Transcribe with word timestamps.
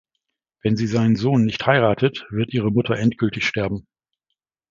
Wenn 0.63 0.77
sie 0.77 0.87
seinen 0.87 1.15
Sohn 1.15 1.45
nicht 1.45 1.63
heiratet, 1.67 2.25
wird 2.31 2.51
ihre 2.55 2.71
Mutter 2.71 2.97
endgültig 2.97 3.45
sterben. 3.45 3.85